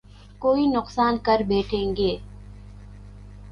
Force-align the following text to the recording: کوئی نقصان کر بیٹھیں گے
کوئی 0.41 0.65
نقصان 0.67 1.17
کر 1.23 1.41
بیٹھیں 1.47 1.95
گے 1.95 2.15